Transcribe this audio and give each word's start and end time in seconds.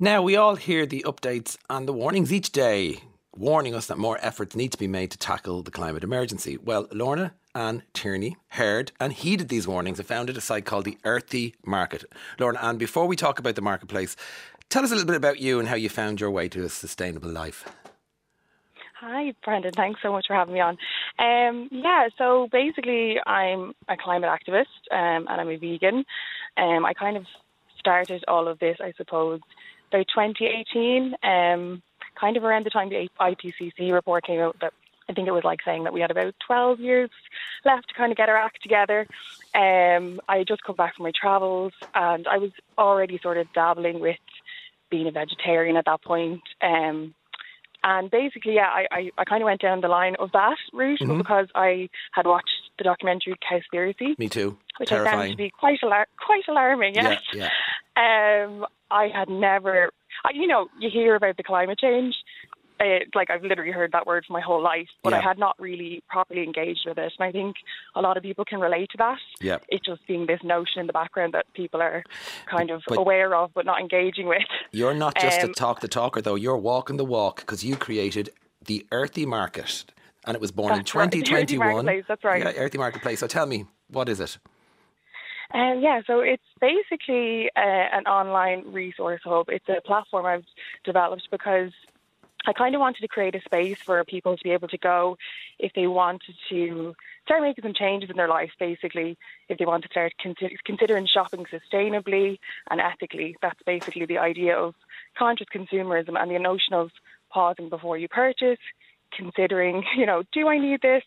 Now, 0.00 0.22
we 0.22 0.36
all 0.36 0.54
hear 0.54 0.86
the 0.86 1.04
updates 1.08 1.56
and 1.68 1.88
the 1.88 1.92
warnings 1.92 2.32
each 2.32 2.52
day, 2.52 3.02
warning 3.36 3.74
us 3.74 3.86
that 3.86 3.98
more 3.98 4.16
efforts 4.22 4.54
need 4.54 4.70
to 4.70 4.78
be 4.78 4.86
made 4.86 5.10
to 5.10 5.18
tackle 5.18 5.64
the 5.64 5.72
climate 5.72 6.04
emergency. 6.04 6.56
Well, 6.56 6.86
Lorna 6.92 7.34
Anne 7.52 7.82
Tierney 7.94 8.36
heard 8.50 8.92
and 9.00 9.12
heeded 9.12 9.48
these 9.48 9.66
warnings 9.66 9.98
and 9.98 10.06
founded 10.06 10.36
a 10.36 10.40
site 10.40 10.64
called 10.64 10.84
the 10.84 10.98
Earthy 11.04 11.56
Market. 11.66 12.04
Lorna, 12.38 12.60
and 12.62 12.78
before 12.78 13.08
we 13.08 13.16
talk 13.16 13.40
about 13.40 13.56
the 13.56 13.60
marketplace, 13.60 14.14
tell 14.68 14.84
us 14.84 14.92
a 14.92 14.94
little 14.94 15.08
bit 15.08 15.16
about 15.16 15.40
you 15.40 15.58
and 15.58 15.68
how 15.68 15.74
you 15.74 15.88
found 15.88 16.20
your 16.20 16.30
way 16.30 16.48
to 16.48 16.64
a 16.64 16.68
sustainable 16.68 17.30
life. 17.30 17.68
Hi, 19.00 19.34
Brendan. 19.44 19.72
Thanks 19.72 19.98
so 20.00 20.12
much 20.12 20.26
for 20.28 20.34
having 20.34 20.54
me 20.54 20.60
on. 20.60 20.78
Um, 21.18 21.68
yeah, 21.72 22.08
so 22.16 22.48
basically, 22.52 23.16
I'm 23.26 23.72
a 23.88 23.96
climate 23.96 24.30
activist 24.30 24.66
um, 24.92 25.26
and 25.28 25.40
I'm 25.40 25.48
a 25.48 25.56
vegan. 25.56 26.04
Um, 26.56 26.84
I 26.84 26.94
kind 26.94 27.16
of 27.16 27.24
started 27.88 28.22
all 28.28 28.48
of 28.48 28.58
this, 28.58 28.76
I 28.80 28.92
suppose, 28.96 29.40
by 29.90 30.02
2018, 30.02 31.14
um, 31.22 31.82
kind 32.20 32.36
of 32.36 32.44
around 32.44 32.66
the 32.66 32.70
time 32.70 32.90
the 32.90 33.08
IPCC 33.18 33.92
report 33.92 34.26
came 34.26 34.40
out 34.40 34.56
that 34.60 34.74
I 35.08 35.14
think 35.14 35.26
it 35.26 35.32
was 35.32 35.44
like 35.44 35.60
saying 35.64 35.84
that 35.84 35.94
we 35.94 36.02
had 36.02 36.10
about 36.10 36.34
12 36.46 36.80
years 36.80 37.08
left 37.64 37.88
to 37.88 37.94
kind 37.94 38.12
of 38.12 38.18
get 38.18 38.28
our 38.28 38.36
act 38.36 38.62
together. 38.62 39.06
Um, 39.54 40.20
I 40.28 40.38
had 40.38 40.46
just 40.46 40.62
come 40.64 40.76
back 40.76 40.96
from 40.96 41.04
my 41.04 41.12
travels 41.18 41.72
and 41.94 42.26
I 42.28 42.36
was 42.36 42.50
already 42.76 43.18
sort 43.22 43.38
of 43.38 43.50
dabbling 43.54 44.00
with 44.00 44.18
being 44.90 45.06
a 45.08 45.10
vegetarian 45.10 45.78
at 45.78 45.86
that 45.86 46.02
point. 46.02 46.42
Um, 46.60 47.14
and 47.82 48.10
basically, 48.10 48.56
yeah, 48.56 48.68
I, 48.68 48.86
I, 48.90 49.10
I 49.16 49.24
kind 49.24 49.42
of 49.42 49.46
went 49.46 49.62
down 49.62 49.80
the 49.80 49.88
line 49.88 50.16
of 50.18 50.30
that 50.32 50.56
route 50.74 51.00
Mhm. 51.00 51.16
because 51.18 51.46
I 51.54 51.88
had 52.12 52.26
watched 52.26 52.50
the 52.76 52.84
documentary 52.84 53.34
Cowspiracy, 53.50 54.18
Me 54.18 54.28
too. 54.28 54.58
Which 54.78 54.92
I 54.92 55.04
found 55.04 55.30
to 55.30 55.36
be 55.36 55.50
quite 55.50 55.80
alar- 55.82 56.06
quite 56.24 56.42
alarming. 56.48 56.94
Yes. 56.94 57.20
yeah. 57.34 57.48
Um, 57.96 58.66
I 58.90 59.08
had 59.08 59.28
never, 59.28 59.90
I, 60.24 60.30
you 60.34 60.46
know, 60.46 60.68
you 60.78 60.88
hear 60.90 61.14
about 61.14 61.36
the 61.36 61.42
climate 61.42 61.78
change. 61.78 62.14
It's 62.80 63.12
like 63.12 63.28
I've 63.28 63.42
literally 63.42 63.72
heard 63.72 63.90
that 63.90 64.06
word 64.06 64.24
for 64.24 64.32
my 64.34 64.40
whole 64.40 64.62
life, 64.62 64.86
but 65.02 65.12
I 65.12 65.20
had 65.20 65.36
not 65.36 65.56
really 65.58 66.00
properly 66.08 66.44
engaged 66.44 66.82
with 66.86 66.96
it. 66.96 67.12
And 67.18 67.28
I 67.28 67.32
think 67.32 67.56
a 67.96 68.00
lot 68.00 68.16
of 68.16 68.22
people 68.22 68.44
can 68.44 68.60
relate 68.60 68.88
to 68.90 68.98
that. 68.98 69.18
Yeah. 69.40 69.58
It 69.68 69.80
just 69.84 70.06
being 70.06 70.26
this 70.26 70.38
notion 70.44 70.78
in 70.82 70.86
the 70.86 70.92
background 70.92 71.34
that 71.34 71.46
people 71.54 71.82
are 71.82 72.04
kind 72.48 72.70
of 72.70 72.82
But- 72.86 72.98
aware 72.98 73.34
of, 73.34 73.52
but 73.52 73.66
not 73.66 73.80
engaging 73.80 74.28
with. 74.28 74.42
You're 74.70 74.94
not 74.94 75.16
just 75.18 75.40
a 75.42 75.46
Um, 75.46 75.54
talk 75.54 75.80
the 75.80 75.88
talker, 75.88 76.22
though. 76.22 76.36
You're 76.36 76.56
walking 76.56 76.98
the 76.98 77.04
walk 77.04 77.38
because 77.40 77.64
you 77.64 77.74
created 77.74 78.30
the 78.64 78.86
Earthy 78.92 79.26
Market 79.26 79.86
and 80.24 80.36
it 80.36 80.40
was 80.40 80.52
born 80.52 80.70
in 80.74 80.78
That's 80.78 80.94
right, 80.94 81.10
the 81.10 81.18
Earthy 81.18 81.24
2021. 81.24 81.84
Marketplace, 81.84 82.04
that's 82.06 82.22
right. 82.22 82.42
Yeah, 82.44 82.62
Earthy 82.62 82.78
Marketplace. 82.78 83.18
So 83.18 83.26
tell 83.26 83.46
me, 83.46 83.64
what 83.88 84.08
is 84.08 84.20
it? 84.20 84.38
Um, 85.54 85.80
yeah, 85.80 86.02
so 86.06 86.20
it's 86.20 86.42
basically 86.60 87.50
uh, 87.56 87.60
an 87.60 88.06
online 88.06 88.70
resource 88.70 89.22
hub. 89.24 89.48
It's 89.48 89.68
a 89.68 89.80
platform 89.80 90.26
I've 90.26 90.44
developed 90.84 91.28
because 91.30 91.72
I 92.46 92.52
kind 92.52 92.74
of 92.74 92.80
wanted 92.80 93.00
to 93.00 93.08
create 93.08 93.34
a 93.34 93.40
space 93.40 93.78
for 93.78 94.02
people 94.04 94.36
to 94.36 94.44
be 94.44 94.50
able 94.50 94.68
to 94.68 94.78
go 94.78 95.16
if 95.58 95.72
they 95.74 95.86
wanted 95.86 96.34
to 96.50 96.94
start 97.24 97.42
making 97.42 97.62
some 97.62 97.74
changes 97.74 98.10
in 98.10 98.16
their 98.16 98.28
life, 98.28 98.50
basically, 98.58 99.18
if 99.48 99.58
they 99.58 99.66
want 99.66 99.82
to 99.84 99.88
start 99.90 100.12
consider- 100.20 100.56
considering 100.64 101.06
shopping 101.06 101.44
sustainably 101.46 102.38
and 102.70 102.80
ethically. 102.80 103.36
That's 103.42 103.62
basically 103.66 104.06
the 104.06 104.18
idea 104.18 104.56
of 104.56 104.74
conscious 105.18 105.48
consumerism 105.54 106.20
and 106.20 106.30
the 106.30 106.38
notion 106.38 106.74
of 106.74 106.90
pausing 107.30 107.68
before 107.68 107.98
you 107.98 108.08
purchase, 108.08 108.58
considering, 109.12 109.84
you 109.96 110.06
know, 110.06 110.22
do 110.32 110.48
I 110.48 110.58
need 110.58 110.80
this? 110.80 111.04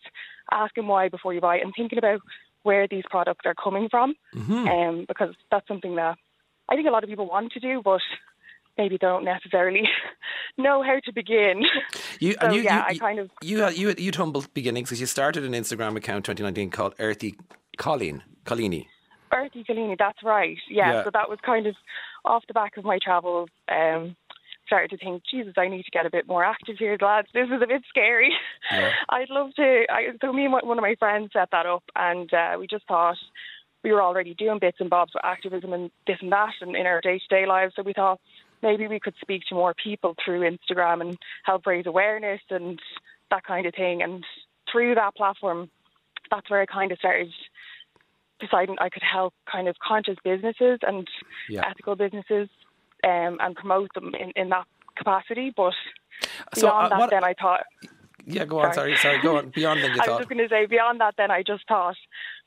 Asking 0.50 0.86
why 0.86 1.08
before 1.08 1.32
you 1.32 1.40
buy, 1.40 1.58
and 1.58 1.72
thinking 1.76 1.98
about 1.98 2.20
where 2.62 2.86
these 2.88 3.04
products 3.10 3.44
are 3.46 3.54
coming 3.54 3.88
from, 3.90 4.14
Mm-hmm. 4.34 4.68
um, 4.68 5.04
because 5.08 5.34
that's 5.50 5.66
something 5.68 5.96
that 5.96 6.16
I 6.68 6.74
think 6.76 6.86
a 6.88 6.90
lot 6.90 7.02
of 7.04 7.10
people 7.10 7.26
want 7.28 7.52
to 7.52 7.60
do, 7.60 7.82
but 7.84 8.00
maybe 8.78 8.96
don't 8.98 9.24
necessarily 9.24 9.82
know 10.58 10.82
how 10.82 10.98
to 11.04 11.12
begin. 11.12 11.64
You, 12.20 12.32
So, 12.32 12.38
and 12.46 12.54
you, 12.54 12.62
yeah, 12.62 12.76
you, 12.90 12.96
I 12.96 12.98
kind 12.98 13.18
of- 13.18 13.30
you 13.42 13.60
had 13.62 13.76
you 13.76 13.88
had, 13.88 14.00
you 14.00 14.06
had 14.06 14.14
humble 14.16 14.44
beginnings 14.54 14.88
because 14.88 15.00
you 15.00 15.06
started 15.06 15.44
an 15.44 15.52
Instagram 15.52 15.96
account 15.96 16.24
2019 16.24 16.70
called 16.70 16.94
Earthy 16.98 17.34
Colleen 17.76 18.22
Collini. 18.44 18.86
Earthy 19.32 19.64
Collini, 19.64 19.96
that's 19.98 20.22
right. 20.22 20.58
Yeah, 20.70 20.92
Yeah. 20.92 21.04
so 21.04 21.10
that 21.12 21.28
was 21.28 21.38
kind 21.44 21.66
of 21.66 21.74
off 22.24 22.44
the 22.46 22.54
back 22.54 22.76
of 22.76 22.84
my 22.84 22.98
travels. 23.02 23.48
Um, 23.68 24.14
started 24.72 24.88
to 24.90 25.04
think, 25.04 25.22
Jesus, 25.30 25.52
I 25.58 25.68
need 25.68 25.82
to 25.84 25.90
get 25.90 26.06
a 26.06 26.10
bit 26.10 26.26
more 26.26 26.42
active 26.42 26.76
here, 26.78 26.96
lads. 26.98 27.28
This 27.34 27.46
is 27.48 27.60
a 27.62 27.66
bit 27.66 27.82
scary. 27.90 28.32
Yeah. 28.70 28.90
I'd 29.10 29.28
love 29.28 29.54
to. 29.56 29.84
I, 29.90 30.06
so 30.22 30.32
me 30.32 30.46
and 30.46 30.52
one 30.52 30.78
of 30.78 30.82
my 30.82 30.94
friends 30.98 31.28
set 31.34 31.50
that 31.52 31.66
up, 31.66 31.84
and 31.94 32.32
uh, 32.32 32.56
we 32.58 32.66
just 32.66 32.88
thought 32.88 33.18
we 33.84 33.92
were 33.92 34.00
already 34.02 34.32
doing 34.32 34.58
bits 34.58 34.78
and 34.80 34.88
bobs 34.88 35.12
with 35.12 35.24
activism 35.26 35.74
and 35.74 35.90
this 36.06 36.16
and 36.22 36.32
that, 36.32 36.54
and 36.62 36.74
in 36.74 36.86
our 36.86 37.02
day-to-day 37.02 37.44
lives. 37.46 37.74
So 37.76 37.82
we 37.82 37.92
thought 37.92 38.18
maybe 38.62 38.88
we 38.88 38.98
could 38.98 39.14
speak 39.20 39.42
to 39.50 39.54
more 39.54 39.74
people 39.74 40.14
through 40.24 40.48
Instagram 40.48 41.02
and 41.02 41.18
help 41.44 41.66
raise 41.66 41.84
awareness 41.84 42.40
and 42.48 42.80
that 43.30 43.44
kind 43.44 43.66
of 43.66 43.74
thing. 43.74 44.02
And 44.02 44.24
through 44.70 44.94
that 44.94 45.14
platform, 45.16 45.68
that's 46.30 46.48
where 46.48 46.62
I 46.62 46.66
kind 46.66 46.92
of 46.92 46.98
started 46.98 47.28
deciding 48.40 48.76
I 48.80 48.88
could 48.88 49.02
help 49.02 49.34
kind 49.50 49.68
of 49.68 49.76
conscious 49.86 50.16
businesses 50.24 50.78
and 50.82 51.06
Yeah. 51.50 51.68
ethical 51.68 51.94
businesses 51.94 52.48
um, 53.04 53.38
and 53.40 53.54
promote 53.56 53.92
them 53.94 54.14
in, 54.14 54.32
in 54.36 54.48
that 54.50 54.66
capacity. 54.96 55.52
But 55.56 55.74
So, 56.54 56.62
beyond 56.68 56.86
uh, 56.86 56.88
that, 56.90 56.98
what- 57.00 57.10
then 57.10 57.24
I 57.24 57.34
thought 57.34 57.64
Yeah, 58.24 58.44
go 58.44 58.60
on. 58.60 58.72
Sorry, 58.74 58.96
Sorry. 58.96 59.16
sorry. 59.16 59.22
Go 59.22 59.38
on. 59.38 59.50
Beyond 59.54 59.80
you 59.80 59.86
I 59.86 60.08
was 60.08 60.18
just 60.18 60.28
going 60.28 60.38
to 60.38 60.48
say, 60.48 60.66
beyond 60.66 61.00
that, 61.00 61.14
then 61.16 61.30
I 61.30 61.42
just 61.42 61.66
thought 61.66 61.96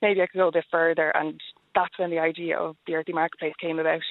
maybe 0.01 0.21
I 0.21 0.27
could 0.27 0.37
go 0.37 0.47
a 0.47 0.51
bit 0.51 0.65
further, 0.71 1.09
and 1.15 1.39
that's 1.75 1.97
when 1.99 2.09
the 2.09 2.19
idea 2.19 2.57
of 2.57 2.75
the 2.87 2.95
Earthy 2.95 3.13
Marketplace 3.13 3.53
came 3.59 3.79
about. 3.79 4.01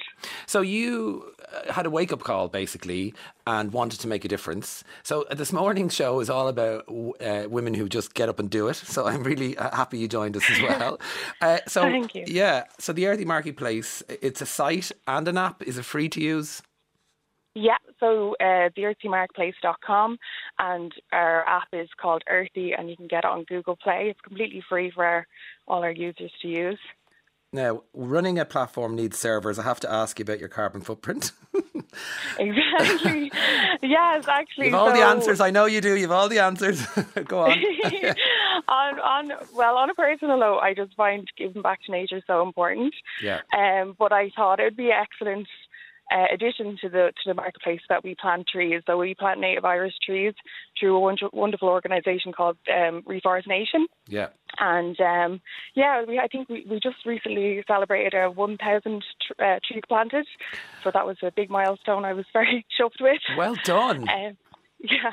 So 0.45 0.61
you 0.61 1.33
uh, 1.53 1.73
had 1.73 1.85
a 1.85 1.89
wake 1.89 2.13
up 2.13 2.23
call 2.23 2.47
basically 2.47 3.13
and 3.47 3.73
wanted 3.73 3.99
to 4.01 4.07
make 4.07 4.23
a 4.23 4.27
difference. 4.27 4.83
So 5.03 5.25
uh, 5.29 5.35
this 5.35 5.51
morning's 5.51 5.93
show 5.93 6.19
is 6.19 6.29
all 6.29 6.47
about 6.47 6.85
uh, 6.87 7.47
women 7.49 7.73
who 7.73 7.89
just 7.89 8.13
get 8.13 8.29
up 8.29 8.39
and 8.39 8.49
do 8.49 8.67
it. 8.67 8.75
So 8.75 9.07
I'm 9.07 9.23
really 9.23 9.57
uh, 9.57 9.75
happy 9.75 9.97
you 9.97 10.07
joined 10.07 10.37
us 10.37 10.49
as 10.49 10.61
well. 10.79 10.99
Uh, 11.41 11.59
so 11.67 11.81
Thank 11.81 12.15
you. 12.15 12.23
yeah, 12.27 12.65
so 12.79 12.93
the 12.93 13.07
Earthy 13.07 13.25
Marketplace, 13.25 14.03
it's 14.07 14.41
a 14.41 14.45
site 14.45 14.91
and 15.07 15.27
an 15.27 15.37
app. 15.37 15.63
Is 15.63 15.77
it 15.77 15.85
free 15.85 16.09
to 16.09 16.21
use? 16.21 16.61
Yeah, 17.57 17.77
so 18.01 18.35
uh, 18.41 18.69
theearthymarketplace.com, 18.77 20.17
and 20.59 20.91
our 21.13 21.47
app 21.47 21.69
is 21.71 21.87
called 21.99 22.21
Earthy, 22.27 22.73
and 22.73 22.89
you 22.89 22.97
can 22.97 23.07
get 23.07 23.19
it 23.19 23.25
on 23.25 23.45
Google 23.45 23.77
Play. 23.77 24.07
It's 24.09 24.19
completely 24.19 24.61
free 24.67 24.91
for 24.91 25.05
our, 25.05 25.27
all 25.65 25.81
our 25.81 25.91
users 25.91 26.33
to 26.41 26.47
use. 26.49 26.79
Now, 27.55 27.83
running 27.93 28.37
a 28.37 28.43
platform 28.43 28.95
needs 28.95 29.17
servers. 29.17 29.57
I 29.57 29.63
have 29.63 29.79
to 29.79 29.91
ask 29.91 30.19
you 30.19 30.23
about 30.23 30.39
your 30.39 30.49
carbon 30.49 30.81
footprint. 30.81 31.31
Exactly. 32.37 33.31
yes, 33.81 34.27
actually. 34.27 34.65
You've 34.65 34.75
all 34.75 34.91
the 34.91 34.99
answers. 34.99 35.39
I 35.39 35.49
know 35.49 35.65
you 35.65 35.79
do. 35.79 35.95
You've 35.95 36.11
all 36.11 36.27
the 36.27 36.39
answers. 36.39 36.85
Go 37.25 37.45
on. 37.45 37.57
on 38.67 38.99
on 38.99 39.31
well 39.53 39.77
on 39.77 39.89
a 39.89 39.93
personal 39.93 40.37
note, 40.37 40.59
I 40.59 40.73
just 40.73 40.93
find 40.95 41.25
giving 41.37 41.61
back 41.61 41.79
to 41.85 41.91
nature 41.91 42.21
so 42.27 42.41
important. 42.41 42.93
yeah. 43.21 43.41
Um, 43.57 43.95
but 43.97 44.11
I 44.11 44.29
thought 44.35 44.59
it 44.59 44.63
would 44.63 44.75
be 44.75 44.91
excellent 44.91 45.47
uh, 46.11 46.25
addition 46.33 46.77
to 46.81 46.89
the 46.89 47.11
to 47.15 47.27
the 47.27 47.33
marketplace 47.33 47.81
that 47.89 48.03
we 48.03 48.15
plant 48.15 48.47
trees. 48.47 48.81
So 48.85 48.97
we 48.97 49.15
plant 49.15 49.39
native 49.39 49.65
Irish 49.65 49.93
trees 50.05 50.33
through 50.79 50.95
a 50.97 51.29
wonderful 51.33 51.69
organisation 51.69 52.31
called 52.31 52.57
um, 52.69 53.03
Reforest 53.03 53.47
Nation. 53.47 53.87
Yeah. 54.07 54.27
And 54.59 54.99
um, 55.01 55.41
yeah, 55.75 56.03
we, 56.07 56.19
I 56.19 56.27
think 56.27 56.47
we, 56.49 56.65
we 56.69 56.79
just 56.79 57.05
recently 57.05 57.63
celebrated 57.67 58.13
our 58.13 58.29
1,000 58.29 59.03
tr- 59.27 59.43
uh, 59.43 59.59
trees 59.67 59.83
planted. 59.87 60.25
So 60.83 60.91
that 60.93 61.05
was 61.05 61.17
a 61.23 61.31
big 61.31 61.49
milestone 61.49 62.05
I 62.05 62.13
was 62.13 62.25
very 62.33 62.65
chuffed 62.79 63.01
with. 63.01 63.19
Well 63.37 63.55
done. 63.63 64.07
Um, 64.15 64.37
yeah, 64.79 65.11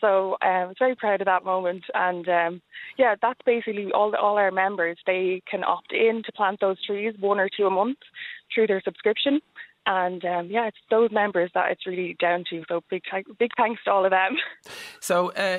so 0.00 0.32
um, 0.32 0.38
I 0.48 0.64
was 0.66 0.76
very 0.78 0.94
proud 0.94 1.20
of 1.20 1.26
that 1.26 1.44
moment, 1.44 1.84
and 1.92 2.26
um, 2.28 2.62
yeah, 2.96 3.14
that's 3.20 3.40
basically 3.44 3.90
all. 3.92 4.14
All 4.14 4.38
our 4.38 4.50
members 4.50 4.96
they 5.06 5.42
can 5.50 5.64
opt 5.64 5.92
in 5.92 6.22
to 6.24 6.32
plant 6.32 6.60
those 6.60 6.82
trees, 6.84 7.14
one 7.18 7.38
or 7.38 7.48
two 7.54 7.66
a 7.66 7.70
month, 7.70 7.98
through 8.54 8.68
their 8.68 8.80
subscription, 8.82 9.40
and 9.86 10.24
um, 10.24 10.46
yeah, 10.50 10.68
it's 10.68 10.76
those 10.90 11.10
members 11.10 11.50
that 11.54 11.70
it's 11.70 11.86
really 11.86 12.16
down 12.20 12.44
to. 12.50 12.64
So 12.68 12.82
big, 12.88 13.02
big 13.38 13.50
thanks 13.56 13.82
to 13.84 13.90
all 13.92 14.04
of 14.04 14.10
them. 14.10 14.36
So, 15.00 15.32
uh, 15.32 15.58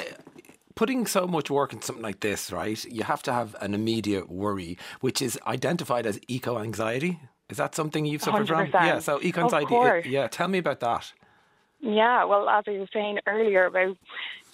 putting 0.76 1.06
so 1.06 1.28
much 1.28 1.50
work 1.52 1.74
into 1.74 1.86
something 1.86 2.04
like 2.04 2.22
this, 2.22 2.52
right? 2.52 2.84
You 2.86 3.04
have 3.04 3.22
to 3.24 3.34
have 3.34 3.56
an 3.60 3.74
immediate 3.74 4.30
worry, 4.30 4.78
which 5.02 5.22
is 5.22 5.38
identified 5.46 6.06
as 6.06 6.20
eco 6.28 6.60
anxiety. 6.60 7.20
Is 7.50 7.58
that 7.58 7.76
something 7.76 8.06
you've 8.06 8.24
suffered 8.24 8.48
from? 8.48 8.68
100%. 8.68 8.74
Yeah. 8.74 9.00
So 9.00 9.20
eco 9.22 9.44
anxiety. 9.44 10.10
Yeah. 10.10 10.28
Tell 10.28 10.48
me 10.48 10.60
about 10.60 10.80
that. 10.80 11.12
Yeah, 11.84 12.24
well, 12.24 12.48
as 12.48 12.64
I 12.66 12.80
was 12.80 12.88
saying 12.94 13.20
earlier 13.28 13.66
about 13.66 13.98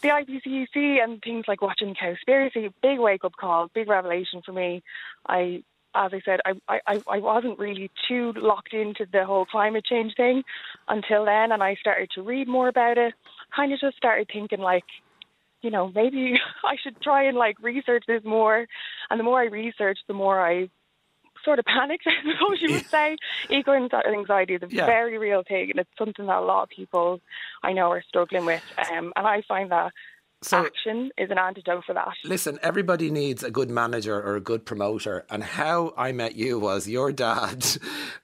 the 0.02 0.08
IPCC 0.08 1.04
and 1.04 1.22
things 1.22 1.46
like 1.48 1.62
watching 1.62 1.94
Cowspiracy, 1.94 2.74
big 2.82 3.00
wake 3.00 3.24
up 3.24 3.36
call, 3.40 3.70
big 3.74 3.88
revelation 3.88 4.42
for 4.44 4.52
me. 4.52 4.82
I, 5.28 5.64
as 5.96 6.12
I 6.14 6.22
said, 6.24 6.40
I, 6.46 6.80
I, 6.88 7.02
I 7.08 7.20
wasn't 7.20 7.60
really 7.60 7.90
too 8.08 8.34
locked 8.36 8.74
into 8.74 9.06
the 9.12 9.26
whole 9.26 9.46
climate 9.46 9.86
change 9.86 10.14
thing 10.16 10.44
until 10.88 11.26
then, 11.26 11.52
and 11.52 11.64
I 11.64 11.76
started 11.76 12.10
to 12.16 12.22
read 12.22 12.48
more 12.48 12.68
about 12.68 12.98
it. 12.98 13.14
Kind 13.56 13.74
of 13.74 13.80
just 13.80 13.98
started 13.98 14.30
thinking 14.32 14.60
like, 14.60 14.84
you 15.62 15.72
know, 15.72 15.92
maybe 15.94 16.40
I 16.64 16.76
should 16.82 17.02
try 17.02 17.24
and 17.24 17.38
like 17.38 17.58
research 17.62 18.04
this 18.08 18.24
more. 18.24 18.68
And 19.10 19.20
the 19.20 19.24
more 19.24 19.42
I 19.42 19.46
researched, 19.46 20.04
the 20.08 20.14
more 20.14 20.40
I 20.40 20.70
sort 21.44 21.60
of 21.60 21.66
panicked, 21.80 22.06
I 22.08 22.12
suppose 22.22 22.58
you 22.62 22.72
would 22.72 22.86
say. 22.92 23.18
Eco 23.50 23.74
anxiety 23.74 24.56
is 24.56 24.64
a 24.64 24.68
Yeah. 24.68 24.86
very 24.86 25.18
real 25.18 25.44
thing, 25.48 25.72
and 25.72 25.80
it's 25.80 25.90
something 25.98 26.26
that 26.28 26.38
a 26.38 26.42
lot 26.46 26.64
of 26.64 26.70
people 26.70 27.20
I 27.64 27.74
know 27.74 27.92
are 27.92 28.04
struggling 28.08 28.46
with. 28.46 28.64
Um, 28.78 29.12
and 29.16 29.26
I 29.28 29.42
find 29.48 29.72
that 29.72 29.92
So- 30.42 30.66
action 30.66 31.12
is 31.18 31.30
an 31.32 31.38
antidote 31.38 31.84
for 31.86 31.94
that. 31.94 32.14
Listen, 32.24 32.60
everybody 32.64 33.12
needs 33.12 33.44
a 33.44 33.52
good 33.52 33.70
manager 33.70 34.16
or 34.22 34.36
a 34.36 34.40
good 34.42 34.66
promoter. 34.66 35.26
And 35.30 35.44
how 35.44 35.94
I 35.98 36.12
met 36.14 36.36
you 36.36 36.58
was 36.60 36.88
your 36.88 37.12
dad 37.12 37.66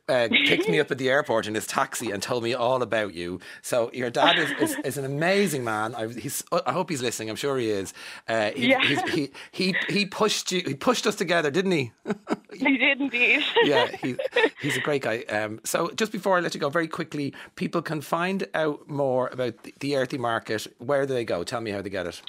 uh, 0.08 0.30
picked 0.30 0.70
me 0.70 0.80
up 0.80 0.92
at 0.92 0.98
the 0.98 1.10
airport 1.10 1.46
in 1.48 1.56
his 1.56 1.68
taxi 1.68 2.12
and 2.12 2.24
told 2.24 2.44
me 2.44 2.54
all 2.54 2.82
about 2.82 3.14
you. 3.14 3.40
So 3.62 3.90
your 3.94 4.10
dad 4.10 4.38
is, 4.40 4.52
is, 4.62 4.78
is 4.86 4.98
an 4.98 5.04
amazing 5.06 5.64
man. 5.66 5.94
I, 5.96 6.08
he's, 6.08 6.44
I 6.66 6.72
hope 6.72 6.90
he's 6.90 7.02
listening. 7.02 7.30
I'm 7.30 7.36
sure 7.36 7.58
he 7.58 7.70
is. 7.70 7.94
Uh, 8.30 8.52
he, 8.52 8.70
Yeah. 8.70 8.82
he's, 8.82 9.02
he, 9.12 9.32
he, 9.52 9.76
he 9.90 10.06
pushed 10.06 10.52
you. 10.54 10.62
He 10.66 10.74
pushed 10.74 11.06
us 11.08 11.16
together, 11.16 11.52
didn't 11.52 11.72
he? 11.72 11.92
he 12.54 12.78
did 12.78 13.02
indeed. 13.02 13.44
yeah, 13.64 13.88
he, 14.02 14.16
he's 14.62 14.78
a 14.78 14.82
great 14.82 15.02
guy. 15.02 15.24
Um, 15.24 15.60
so 15.66 15.92
just 15.96 16.12
before 16.14 16.38
I 16.38 16.40
let 16.40 16.54
you 16.54 16.62
go, 16.62 16.70
very 16.70 16.88
quickly, 16.88 17.34
people 17.56 17.82
can 17.82 18.00
find 18.00 18.48
out 18.54 18.88
more 18.88 19.28
about 19.34 19.64
the, 19.64 19.74
the 19.82 19.98
earthy 19.98 20.18
market. 20.18 20.66
Where 20.78 21.06
do 21.06 21.14
they 21.14 21.26
go? 21.26 21.44
Tell 21.44 21.60
me 21.62 21.72
how 21.72 21.82
they 21.82 21.90
get 21.90 22.05
it. 22.06 22.22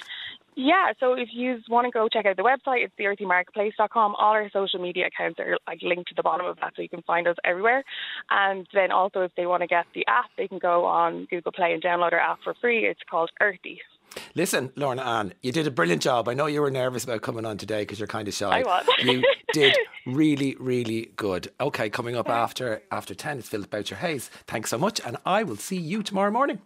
Yeah, 0.59 0.91
so 0.99 1.13
if 1.13 1.29
you 1.33 1.59
want 1.69 1.85
to 1.85 1.91
go 1.91 2.09
check 2.09 2.25
out 2.25 2.35
the 2.35 2.41
website, 2.41 2.83
it's 2.83 2.93
theearthymarketplace.com. 2.99 4.15
All 4.15 4.33
our 4.33 4.49
social 4.49 4.79
media 4.79 5.05
accounts 5.05 5.39
are 5.39 5.55
like 5.67 5.83
linked 5.83 6.09
to 6.09 6.15
the 6.15 6.23
bottom 6.23 6.47
of 6.47 6.57
that, 6.61 6.73
so 6.75 6.81
you 6.81 6.89
can 6.89 7.03
find 7.03 7.27
us 7.27 7.35
everywhere. 7.45 7.83
And 8.31 8.67
then 8.73 8.91
also, 8.91 9.21
if 9.21 9.31
they 9.37 9.45
want 9.45 9.61
to 9.61 9.67
get 9.67 9.85
the 9.93 10.03
app, 10.07 10.31
they 10.35 10.47
can 10.47 10.57
go 10.57 10.83
on 10.85 11.27
Google 11.29 11.51
Play 11.51 11.73
and 11.73 11.83
download 11.83 12.13
our 12.13 12.19
app 12.19 12.39
for 12.43 12.55
free. 12.59 12.87
It's 12.87 12.99
called 13.07 13.29
Earthy. 13.39 13.79
Listen, 14.33 14.71
Lorna 14.75 15.03
Anne, 15.03 15.33
you 15.43 15.51
did 15.51 15.67
a 15.67 15.71
brilliant 15.71 16.01
job. 16.01 16.27
I 16.27 16.33
know 16.33 16.47
you 16.47 16.61
were 16.61 16.71
nervous 16.71 17.03
about 17.03 17.21
coming 17.21 17.45
on 17.45 17.59
today 17.59 17.83
because 17.83 17.99
you're 17.99 18.07
kind 18.07 18.27
of 18.27 18.33
shy. 18.33 18.59
I 18.59 18.63
was. 18.63 18.85
you 19.03 19.23
did 19.53 19.77
really, 20.07 20.55
really 20.59 21.11
good. 21.17 21.51
Okay, 21.59 21.89
coming 21.91 22.15
up 22.15 22.29
after 22.29 22.81
after 22.91 23.13
ten, 23.13 23.37
it's 23.37 23.49
Philip 23.49 23.69
Boucher 23.69 23.95
Hayes. 23.95 24.29
Thanks 24.47 24.71
so 24.71 24.79
much, 24.79 24.99
and 25.05 25.17
I 25.23 25.43
will 25.43 25.55
see 25.55 25.77
you 25.77 26.01
tomorrow 26.01 26.31
morning. 26.31 26.59